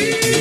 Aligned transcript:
Be 0.00 0.39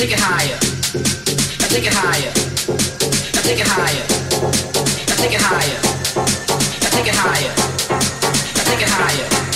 take 0.00 0.12
it 0.12 0.18
higher. 0.18 0.56
I 1.60 1.68
take 1.68 1.86
it 1.86 1.92
higher. 1.92 2.32
I 3.36 3.42
take 3.42 3.60
it 3.60 3.66
higher. 3.66 4.04
I 5.08 5.14
take 5.20 5.34
it 5.34 5.42
higher. 5.42 5.78
I 6.16 6.88
take 6.88 7.06
it 7.06 7.14
higher. 7.14 7.52
I 8.56 8.64
take 8.64 8.80
it 8.80 8.88
higher. 8.88 9.49